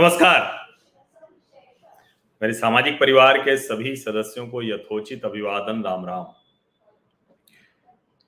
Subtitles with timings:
[0.00, 0.68] नमस्कार।
[2.42, 6.24] मेरे सामाजिक परिवार के सभी सदस्यों को यथोचित अभिवादन, राम राम।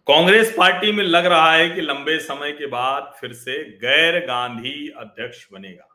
[0.07, 4.89] कांग्रेस पार्टी में लग रहा है कि लंबे समय के बाद फिर से गैर गांधी
[4.89, 5.89] अध्यक्ष बनेगा।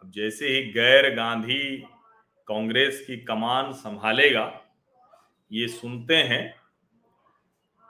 [0.00, 1.76] अब जैसे ही गैर गांधी
[2.48, 4.60] कांग्रेस की कमान संभालेगा,
[5.52, 6.54] ये सुनते हैं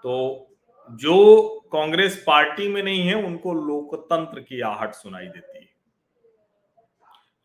[0.03, 0.50] तो
[0.91, 5.69] जो कांग्रेस पार्टी में नहीं है, उनको लोकतंत्र की आहट सुनाई देती है।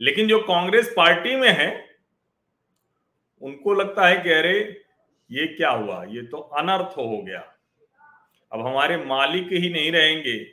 [0.02, 1.98] लेकिन जो कांग्रेस पार्टी में है,
[3.42, 4.82] उनको लगता है कि अरे,
[5.32, 6.04] ये क्या हुआ?
[6.04, 7.54] ये तो अनर्थ हो गया।
[8.52, 10.52] अब हमारे मालिक ही नहीं रहेंगे,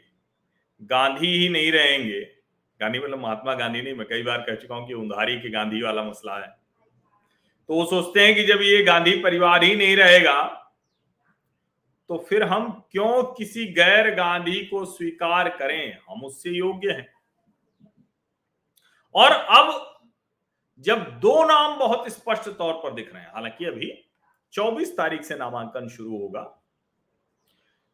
[0.83, 2.21] गांधी ही नहीं रहेंगे।
[2.81, 5.83] गांधी मतलब महात्मा गांधी नहीं, मैं कई बार कह चुका हूँ कि उंधारी के गांधी
[5.83, 6.57] वाला मसला है।
[7.69, 10.59] तो वो सोचते हैं कि जब ये गांधी परिवार ही नहीं रहेगा
[12.09, 15.99] तो फिर हम क्यों किसी गैर गांधी को स्वीकार करें?
[16.11, 17.15] हम उससे योग्य हैं।
[19.15, 19.89] और अब
[20.79, 23.93] जब दो नाम बहुत स्पष्ट तौर पर दिख रहे हैं, हालाँकि अभी
[24.53, 26.63] 24 तारीख से नामांकन शुरू होगा,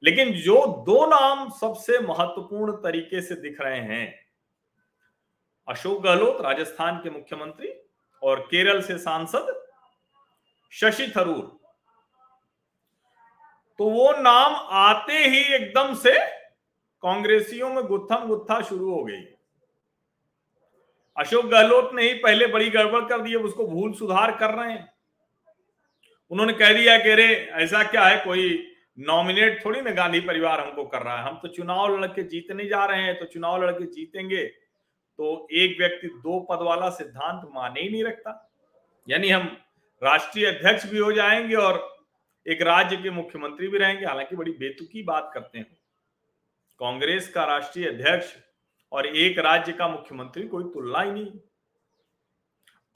[0.02, 4.14] लेकिन जो दो नाम सबसे महत्वपूर्ण तरीके से दिख रहे हैं,
[5.68, 7.72] अशोक गहलोत, राजस्थान के मुख्यमंत्री,
[8.22, 9.70] और केरल से सांसद
[10.72, 11.57] शशि थरूर
[13.78, 16.12] तो वो नाम आते ही एकदम से
[17.02, 19.20] कांग्रेसियों में गुत्थम गुत्था शुरू हो गई।
[21.16, 24.92] अशोक गहलोत ने ही पहले बड़ी गड़बड़ कर दी उसको भूल सुधार कर रहे हैं।
[26.30, 30.84] उन्होंने कह दिया कि अरे, ऐसा क्या है, कोई नॉमिनेट थोड़ी ना गांधी परिवार हमको
[30.84, 34.44] कर रहा है। हम तो चुनाव लड़के जीतने जा रहे हैं तो चुनाव लड़के जीतेंगे।
[35.18, 38.50] तो एक व्यक्ति दो पद वाला सिद्धांत माने ही नहीं रखता।
[39.08, 39.56] यानी हम
[40.02, 41.97] राष्ट्रीय अध्यक्ष भी हो जाएँगे और
[42.48, 45.76] एक राज्य के मुख्यमंत्री भी रहेंगे, हालाँकि बड़ी बेतुकी बात करते हैं।
[46.78, 48.36] कांग्रेस का राष्ट्रीय अध्यक्ष
[48.92, 51.30] और एक राज्य का मुख्यमंत्री, कोई तुलना ही नहीं।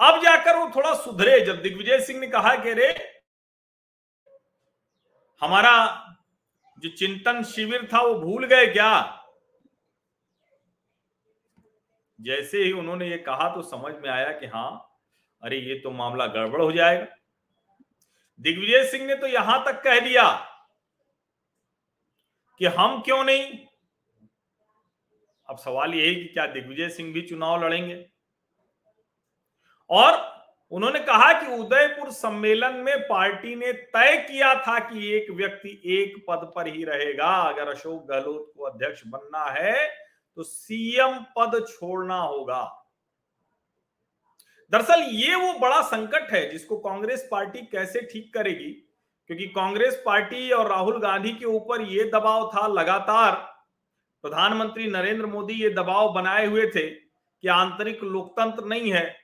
[0.00, 3.22] अब जाकर वो थोड़ा सुधरे, जब दिग्विजय सिंह ने कहा कि रे
[5.42, 5.74] हमारा
[6.78, 9.18] जो चिंतन शिविर था, वो भूल गए क्या?
[12.20, 14.88] जैसे ही उन्होंने ये कहा तो समझ में आया कि हाँ
[15.42, 17.06] अरे, ये तो मामला गड़बड़ हो जाएगा।
[18.40, 20.30] दिग्विजय सिंह ने तो यहाँ तक कह दिया
[22.60, 23.58] कि हम क्यों नहीं?
[25.48, 28.04] अब सवाल यही कि क्या दिग्विजय सिंह भी चुनाव लड़ेंगे?
[29.90, 30.20] और
[30.72, 36.24] उन्होंने कहा कि उदयपुर सम्मेलन में पार्टी ने तय किया था कि एक व्यक्ति एक
[36.28, 39.88] पद पर ही रहेगा। अगर अशोक गहलोत को अध्यक्ष बनना है
[40.38, 42.81] तो सीएम पद छोड़ना होगा।
[44.72, 48.70] दरअसल ये वो बड़ा संकट है जिसको कांग्रेस पार्टी कैसे ठीक करेगी?
[49.26, 53.34] क्योंकि कांग्रेस पार्टी और राहुल गांधी के ऊपर ये दबाव था लगातार।
[54.22, 59.16] प्रधानमंत्री नरेंद्र मोदी ये दबाव बनाए हुए थे कि आंतरिक लोकतंत्र नहीं है।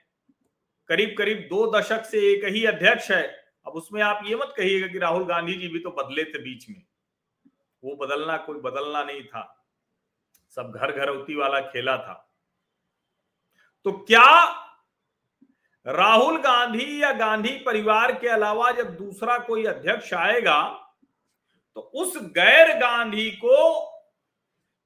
[0.89, 3.23] करीब करीब दो दशक से एक ही अध्यक्ष है।
[3.67, 6.69] अब उसमें आप ये मत कहिएगा कि राहुल गांधी जी भी तो बदले थे बीच
[6.69, 6.83] में।
[7.85, 9.67] वो बदलना कोई बदलना नहीं था।
[10.51, 12.35] सब घर घरौती वाला खेला था।
[13.85, 14.65] तो क्या
[15.89, 20.63] राहुल गांधी या गांधी परिवार के अलावा जब दूसरा कोई अध्यक्ष आएगा
[21.77, 23.57] तो उस गैर गांधी को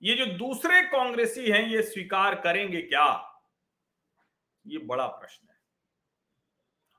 [0.02, 3.06] ये जो दूसरे कांग्रेसी हैं, ये स्वीकार करेंगे क्या?
[4.64, 5.60] ये बड़ा प्रश्न है।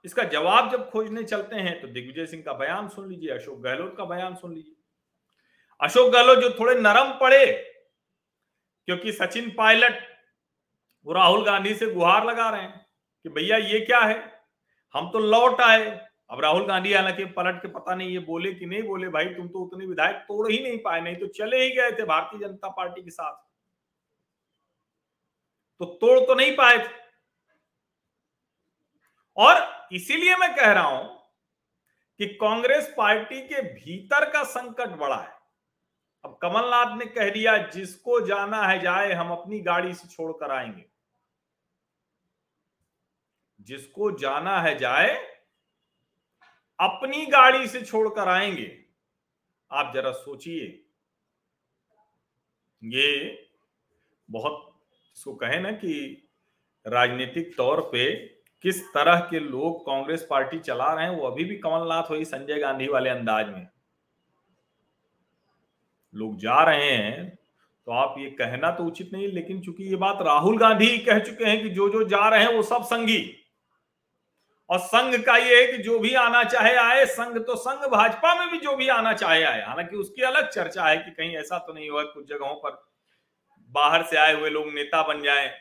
[0.05, 3.95] इसका जवाब जब खोजने चलते हैं तो दिग्विजय सिंह का बयान सुन लीजिए, अशोक गहलोत
[3.97, 4.75] का बयान सुन लीजिए।
[5.79, 7.45] अशोक गहलोत जो थोड़े नरम पड़े,
[8.87, 10.01] क्योंकि सचिन पायलट
[11.05, 12.82] वो राहुल गांधी से गुहार लगा रहे हैं।
[13.23, 14.43] कि भैया ये क्या है?
[14.93, 18.65] हम तो लौट आए। अब राहुल गांधी हालाँकि पलट के पता नहीं ये बोले कि
[18.65, 21.69] नहीं बोले। भाई तुम तो उतने विधायक तोड़ ही नहीं पाए, नहीं तो चले ही
[21.69, 23.33] गए थे भारतीय जनता पार्टी के साथ।
[25.79, 27.03] तो तोड़ तो नहीं पाए थे।
[29.37, 31.19] और इसीलिए मैं कह रहा हूँ
[32.17, 35.33] कि कांग्रेस पार्टी के भीतर का संकट बड़ा है।
[36.25, 40.92] अब कमलनाथ ने कह दिया, जिसको जाना है जाए, हम अपनी गाड़ी से छोड़कर आएँगे।
[43.67, 45.15] जिसको जाना है जाए,
[46.79, 48.71] अपनी गाड़ी से छोड़कर आएँगे।
[49.71, 50.65] आप जरा सोचिए।
[52.81, 53.37] ये
[54.29, 54.69] बहुत
[55.17, 55.93] इसको कहे ना कि
[56.85, 58.13] राजनीतिक तौर पे
[58.63, 62.59] किस तरह के लोग कांग्रेस पार्टी चला रहे हैं, वो अभी भी कमलनाथ हुई संजय
[62.59, 63.67] गांधी वाले अंदाज में।
[66.13, 67.29] लोग जा रहे हैं
[67.87, 71.45] तो आप ये कहना तो उचित नहीं, लेकिन चूँकि ये बात राहुल गांधी कह चुके
[71.45, 73.42] हैं कि जो जो जा रहे हैं वो सब संगी।
[74.69, 78.33] और संघ का ये है कि जो भी आना चाहे आए, संघ तो संघ, भाजपा
[78.35, 81.57] में भी जो भी आना चाहे आए। हालाँकि उसकी अलग चर्चा है कि कहीं ऐसा
[81.57, 82.81] तो नहीं हुआ कुछ जगहों पर
[83.73, 85.51] बाहर से आए हुए लोग नेता बन जाए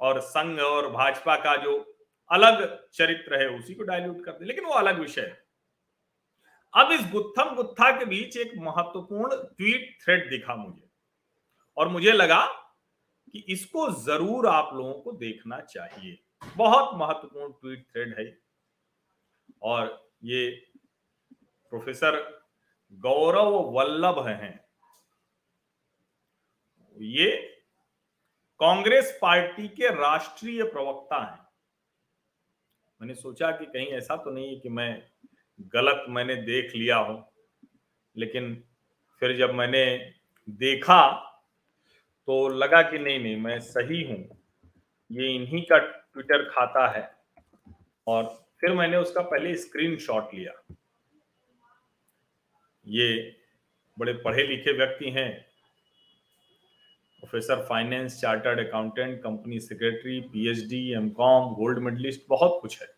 [0.00, 1.78] और संघ और भाजपा का जो
[2.30, 2.62] अलग
[2.92, 5.42] चरित्र है उसी को डायल्यूट कर दे। लेकिन वो अलग विषय है।
[6.74, 10.88] अब इस गुत्थम गुत्था के बीच एक महत्वपूर्ण ट्वीट थ्रेड दिखा मुझे
[11.76, 12.44] और मुझे लगा
[13.34, 16.18] कि इसको ज़रूर आप लोगों को देखना चाहिए।
[16.56, 18.26] बहुत महत्वपूर्ण ट्वीट थ्रेड है
[19.62, 20.48] और ये
[21.72, 22.18] प्रोफेसर
[22.92, 24.58] गौरव वल्लभ हैं।
[26.96, 27.30] ये
[28.60, 31.46] कांग्रेस पार्टी के राष्ट्रीय प्रवक्ता हैं।
[33.00, 35.02] मैंने सोचा कि कहीं ऐसा तो नहीं है कि मैं
[35.74, 37.32] गलत मैंने देख लिया हो,
[38.16, 38.54] लेकिन
[39.22, 39.84] फिर जब मैंने
[40.48, 41.10] देखा
[42.28, 44.18] तो लगा कि नहीं नहीं, मैं सही हूँ।
[45.10, 45.78] ये इन्हीं का
[46.14, 47.16] ट्विटर खाता है।
[48.06, 50.76] और फिर मैंने उसका पहले स्क्रीनशॉट लिया।
[52.86, 53.36] ये
[53.98, 55.46] बड़े पढ़े लिखे व्यक्ति हैं।
[57.20, 62.88] Professor finance chartered accountant company secretary PhD M Com gold medalist बहुत कुछ है।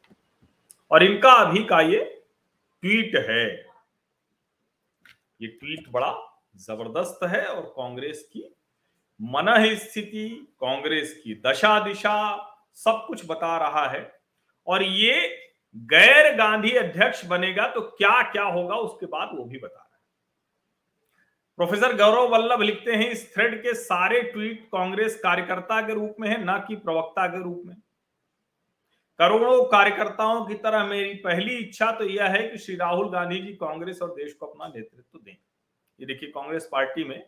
[0.91, 2.25] और इनका अभी का ये
[2.83, 3.67] ट्वीट है।
[5.43, 8.55] ये ट्वीट बड़ा ज़बरदस्त है और कांग्रेस की
[9.23, 14.11] मन स्थिति, कांग्रेस की दशा दिशा सब कुछ बता रहा है।
[14.67, 15.39] और ये
[15.77, 19.91] गैर गांधी अध्यक्ष बनेगा तो क्या क्या होगा उसके बाद वो भी बता रहा है।
[21.59, 26.29] प्रोफेसर गौरव वल्लभ लिखते हैं, इस थ्रेड के सारे ट्वीट कांग्रेस कार्यकर्ता के रूप में
[26.29, 27.77] है, ना कि प्रवक्ता के रूप में।
[29.21, 33.53] करोड़ों कार्यकर्ताओं की तरह मेरी पहली इच्छा तो यह है कि श्री राहुल गांधी जी
[33.55, 37.23] कांग्रेस और देश को अपना नेतृत्व दें। ये देखिए, कांग्रेस पार्टी में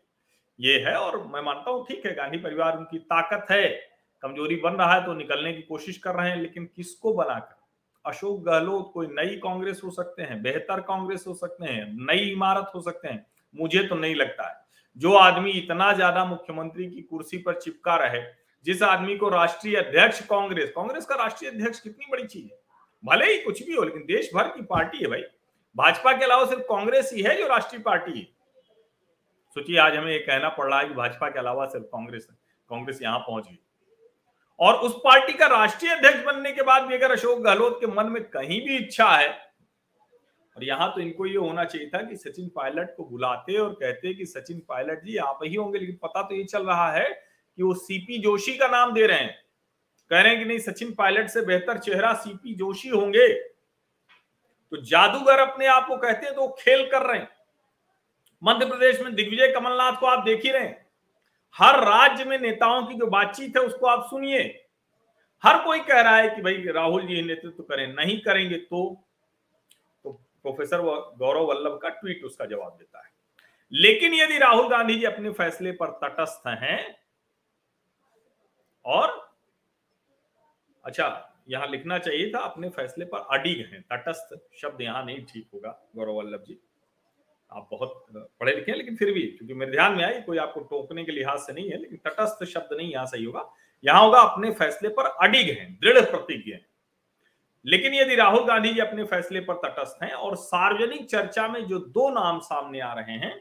[0.59, 3.94] ये है और मैं मानता हूँ ठीक है, गांधी परिवार उनकी ताकत है।
[4.25, 7.57] कमज़ोरी बन रहा है तो निकलने की कोशिश कर रहे हैं, लेकिन किसको बनाकर?
[8.05, 12.73] अशोक गहलोत कोई नई कांग्रेस हो सकते हैं, बेहतर कांग्रेस हो सकते हैं, नई इमारत
[12.75, 14.63] हो सकते हैं, मुझे तो नहीं लगता है।
[14.97, 18.23] जो आदमी इतना ज़्यादा मुख्यमंत्री की कुर्सी पर चिपका रहे,
[18.65, 22.59] जिस आदमी को राष्ट्रीय अध्यक्ष कांग्रेस कांग्रेस का राष्ट्रीय अध्यक्ष कितनी बड़ी चीज़ है,
[23.05, 25.23] भले ही कुछ भी हो, लेकिन देश भर की पार्टी है भाई।
[25.77, 28.25] भाजपा के अलावा सिर्फ़ कांग्रेस ही है जो राष्ट्रीय पार्टी है।
[29.57, 32.29] सोचिए, आज हमें ये कहना पड़ रहा है कि भाजपा के अलावा सिर्फ़ कांग्रेस
[32.71, 33.59] कांग्रेस यहाँ पहुँच गई।
[34.61, 38.07] और उस पार्टी का राष्ट्रीय अध्यक्ष बनने के बाद भी अगर अशोक गहलोत के मन
[38.07, 39.29] में कहीं भी इच्छा है,
[40.57, 44.13] और यहाँ तो इनको ये होना चाहिए था कि सचिन पायलट को बुलाते और कहते
[44.15, 47.63] कि सचिन पायलट जी, आप ही होंगे, लेकिन पता तो ये चल रहा है कि
[47.63, 49.43] वो सीपी जोशी का नाम दे रहे हैं।
[50.11, 53.29] कह रहे हैं कि नहीं, सचिन पायलट से बेहतर चेहरा सीपी जोशी होंगे।
[54.73, 57.29] तो जादूगर अपने आप को कहते हैं तो खेल कर रहे हैं।
[58.43, 60.67] मध्य प्रदेश में दिग्विजय कमलनाथ को आप देख ही रहे
[61.57, 64.43] हर राज्य में नेताओं की जो बातचीत है, उसको आप सुनिए।
[65.45, 68.85] हर कोई कह रहा है कि भाई राहुल जी नेतृत्व करें, नहीं करेंगे तो
[70.05, 70.83] प्रोफेसर
[71.19, 73.13] गौरव वल्लभ का ट्वीट उसका जवाब देता है।
[73.73, 76.97] लेकिन यदि राहुल गांधी जी अपने फैसले पर तटस्थ हैं,
[78.85, 79.23] और
[80.85, 81.07] अच्छा
[81.49, 85.79] यहाँ लिखना चाहिए था, अपने फैसले पर अडिग हैं, तटस्थ शब्द यहाँ नहीं ठीक होगा,
[85.97, 86.59] गौरव वल्लभ जी।
[87.55, 88.07] आप बहुत
[88.41, 91.13] पढ़े लिखे हैं, लेकिन फिर भी, क्योंकि मेरे ध्यान में आई कोई आपको टोकने के
[91.13, 93.49] लिहाज से नहीं है, लेकिन तटस्थ शब्द नहीं यहाँ सही होगा।
[93.85, 96.67] यहाँ होगा अपने फैसले पर अडिग हैं, दृढ़ प्रतिज्ञ हैं।
[97.65, 101.79] लेकिन यदि राहुल गांधी जी अपने फैसले पर तटस्थ हैं और सार्वजनिक चर्चा में जो
[101.79, 103.41] दो नाम सामने आ रहे हैं,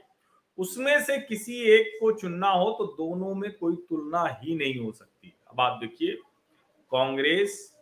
[0.58, 4.92] उसमें से किसी एक को चुनना हो तो दोनों में कोई तुलना ही नहीं हो
[4.92, 6.16] सकती। अब आप देखिए,
[6.92, 7.73] कांग्रेस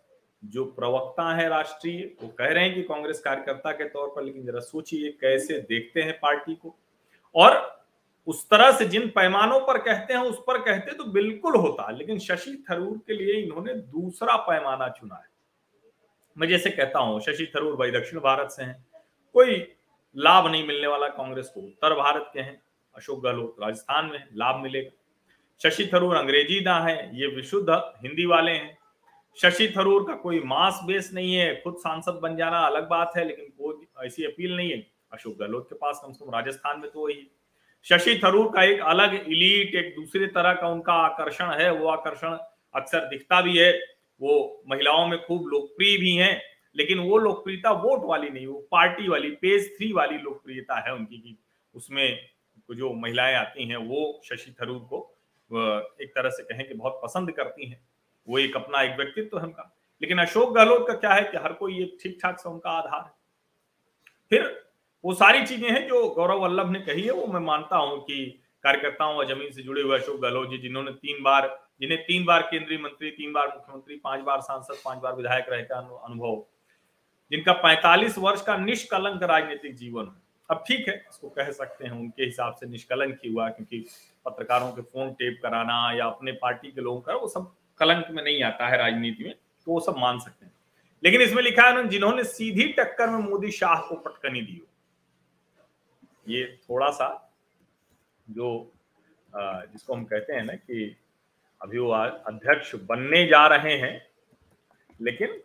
[0.43, 4.45] जो प्रवक्ता है राष्ट्रीय, वो कह रहे हैं कि कांग्रेस कार्यकर्ता के तौर पर, लेकिन
[4.45, 6.75] जरा सोचिए कैसे देखते हैं पार्टी को।
[7.35, 7.83] और
[8.27, 12.19] उस तरह से जिन पैमानों पर कहते हैं, उस पर कहते तो बिल्कुल होता, लेकिन
[12.19, 15.29] शशि थरूर के लिए इन्होंने दूसरा पैमाना चुना है।
[16.37, 18.85] मैं जैसे कहता हूँ, शशि थरूर भाई दक्षिण भारत से हैं,
[19.35, 19.55] कोई
[20.15, 22.61] लाभ नहीं मिलने वाला कांग्रेस को। उत्तर भारत के हैं,
[22.95, 24.89] अशोक गहलोत राजस्थान में लाभ मिलेगा।
[25.61, 28.77] शशि थरूर अंग्रेज़ी ना है, ये विशुद्ध हिंदी वाले हैं।
[29.37, 33.27] शशि थरूर का कोई मास बेस नहीं है, खुद सांसद बन जाना अलग बात है,
[33.27, 36.89] लेकिन कोई ऐसी अपील नहीं है। अशोक गहलोत के पास कम से कम राजस्थान में
[36.91, 37.27] तो वही।
[37.85, 42.37] शशि थरूर का एक अलग इलीट एक दूसरे तरह का उनका आकर्षण है, वो आकर्षण
[42.73, 43.71] अक्सर दिखता भी है।
[44.21, 46.41] वो महिलाओं में खूब लोकप्रिय भी हैं,
[46.75, 51.17] लेकिन वो लोकप्रियता वोट वाली नहीं, वो पार्टी वाली पेज थ्री वाली लोकप्रियता है उनकी
[51.17, 51.37] की
[51.75, 52.27] उसमें
[52.69, 54.99] जो महिलाएँ आती हैं, वो शशि थरूर को
[56.01, 57.81] एक तरह से कहें कि बहुत पसंद करती हैं।
[58.27, 61.53] वो एक अपना एक व्यक्तित्व है उनका। लेकिन अशोक गहलोत का क्या है कि हर
[61.53, 63.13] कोई एक ठीक ठाक सा उनका आधार है।
[64.29, 64.69] फिर
[65.05, 68.43] वो सारी चीज़ें हैं जो गौरव वल्लभ ने कही है, वो मैं मानता हूँ कि
[68.63, 72.41] कार्यकर्ताओं और ज़मीन से जुड़े हुए अशोक गहलोत जी, जिन्होंने तीन बार, जिन्हें तीन बार
[72.41, 76.45] केंद्रीय मंत्री, तीन बार मुख्यमंत्री, पाँच बार सांसद, पाँच बार विधायक रहकर अनुभव।
[77.31, 80.11] जिनका 45 वर्ष का निष्कलंक राजनीतिक जीवन
[80.49, 83.85] अब ठीक है, इसको कह सकते हैं, उनके हिसाब से निष्कलंक ही हुआ, क्योंकि
[84.25, 88.23] पत्रकारों के फ़ोन टेप कराना या अपने पार्टी के लोगों का, वो सब कलंक में
[88.23, 90.53] नहीं आता है राजनीति में तो वो सब मान सकते हैं।
[91.03, 94.67] लेकिन इसमें लिखा है जिन्होंने सीधी टक्कर में मोदी शाह को पटकनी दी हो।
[96.27, 97.07] ये थोड़ा सा
[98.27, 98.49] जो
[99.33, 100.95] जिसको हम कहते हैं ना कि
[101.61, 103.95] अभी वो अध्यक्ष बनने जा रहे हैं,
[104.99, 105.41] लेकिन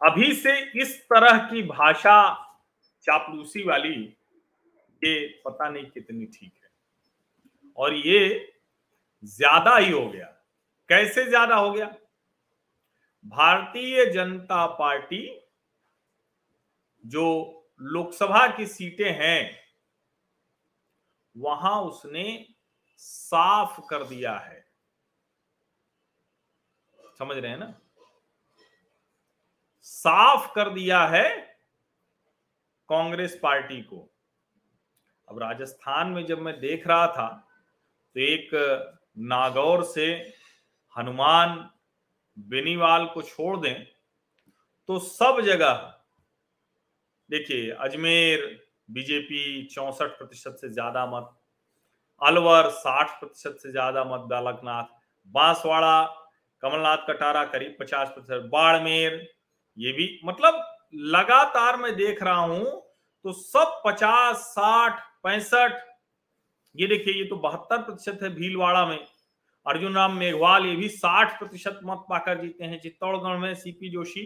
[0.00, 2.16] अभी से इस तरह की भाषा
[3.04, 3.94] चापलूसी वाली
[5.02, 6.70] ये पता नहीं कितनी ठीक है।
[7.76, 8.20] और ये
[9.24, 10.26] ज़्यादा ही हो गया।
[10.88, 11.86] कैसे ज़्यादा हो गया?
[13.24, 15.22] भारतीय जनता पार्टी
[17.04, 17.24] जो
[17.80, 19.50] लोकसभा की सीटें हैं,
[21.36, 22.46] वहाँ उसने
[22.96, 24.64] साफ़ कर दिया है।
[27.18, 27.74] समझ रहे हैं ना?
[29.86, 31.28] साफ़ कर दिया है
[32.88, 34.08] कांग्रेस पार्टी को।
[35.28, 37.28] अब राजस्थान में जब मैं देख रहा था
[38.16, 38.50] तो एक
[39.18, 40.06] नागौर से
[40.96, 41.58] हनुमान
[42.36, 43.84] बेनीवाल को छोड़ दें
[44.88, 45.72] तो सब जगह,
[47.30, 48.44] देखिए, अजमेर,
[48.90, 51.28] बीजेपी चौसठ प्रतिशत से ज़्यादा मत,
[52.20, 54.84] अलवर साठ प्रतिशत से ज़्यादा मत, बालकनाथ,
[55.34, 56.02] बांसवाड़ा,
[56.62, 59.26] कमलनाथ कटारा करीब पचास प्रतिशत, बाड़मेर,
[59.78, 60.64] ये भी मतलब
[61.12, 62.64] लगातार मैं देख रहा हूँ
[63.24, 65.72] तो सब पचास, साठ, पैंसठ
[66.74, 68.98] ये देखिए, ये तो बहत्तर प्रतिशत है भीलवाड़ा में।
[69.66, 74.22] अर्जुन राम मेघवाल, ये भी साठ प्रतिशत मत पाकर जीते हैं। चित्तौड़गढ़ में सीपी जोशी,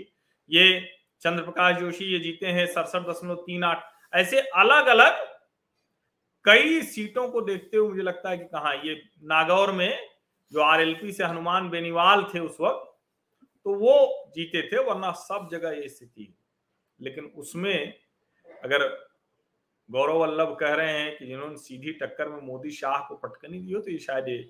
[0.51, 0.81] ये
[1.23, 5.27] चंद्र प्रकाश जोशी, ये जीते हैं सड़सठ दशमलव तीन आठ। ऐसे अलग अलग
[6.45, 10.09] कई सीटों को देखते हुए मुझे लगता है कि कहा, ये नागौर में
[10.53, 12.89] जो आरएलपी से हनुमान बेनीवाल थे उस वक्त
[13.67, 16.35] तो वो जीते थे, वरना सब जगह ये स्थिति
[17.01, 17.95] लेकिन उसमें
[18.65, 18.87] अगर
[19.93, 23.73] गौरव वल्लभ कह रहे हैं कि जिन्होंने सीधी टक्कर में मोदी शाह को पटकनी दी
[23.73, 24.49] हो तो ये शायद ये,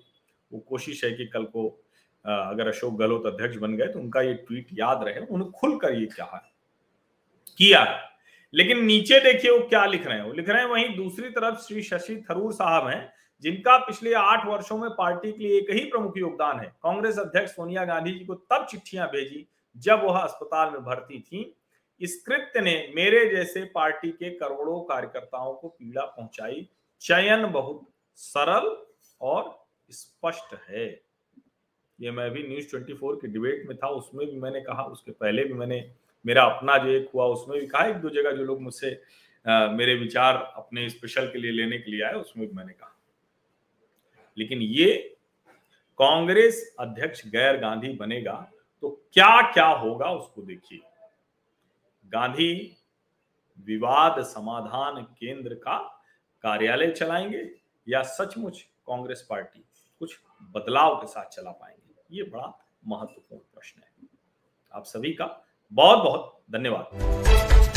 [0.51, 1.67] वो कोशिश है कि कल को
[2.25, 6.05] अगर अशोक गहलोत अध्यक्ष बन गए तो उनका ये ट्वीट याद रहे उन्हें खुलकर ये
[6.05, 6.25] क्या
[7.57, 7.85] किया
[8.53, 11.59] लेकिन नीचे देखिए वो क्या लिख रहे हैं, वो लिख रहे हैं वहीं दूसरी तरफ़
[11.59, 15.79] श्री शशि थरूर साहब हैं, जिनका पिछले आठ वर्षों में पार्टी के लिए एक ही
[15.85, 19.45] प्रमुख योगदान है। कांग्रेस अध्यक्ष सोनिया गांधी जी को तब चिट्ठियाँ भेजी
[19.77, 21.43] जब वह अस्पताल में भर्ती थी
[22.03, 26.67] इस कृत्य ने मेरे जैसे पार्टी के करोड़ों कार्यकर्ताओं को पीड़ा पहुंचाई।
[27.01, 27.81] चयन बहुत
[28.17, 28.65] सरल
[29.21, 30.87] और स्पष्ट है।
[31.99, 35.43] ये मैं भी न्यूज़ 24 के डिबेट में था, उसमें भी मैंने कहा, उसके पहले
[35.43, 35.79] भी मैंने,
[36.25, 39.01] मेरा अपना जो एक हुआ, उसमें भी कहा, एक दो जगह जो लोग मुझसे
[39.45, 42.95] मेरे विचार अपने स्पेशल के लिए लेने के लिए आए, उसमें भी मैंने कहा।
[44.37, 44.93] लेकिन ये
[45.99, 48.51] कांग्रेस अध्यक्ष गैर गांधी बनेगा
[48.83, 50.79] तो क्या क्या होगा, उसको देखिए।
[52.05, 52.77] गांधी
[53.65, 55.77] विवाद समाधान केंद्र का
[56.41, 57.55] कार्यालय चलाएँगे
[57.87, 59.65] या सचमुच कांग्रेस पार्टी
[59.99, 61.81] कुछ बदलाव के साथ चला पाएँगे?
[62.11, 64.07] ये बड़ा महत्वपूर्ण प्रश्न है।
[64.73, 67.72] आप सभी का बहुत बहुत धन्यवाद।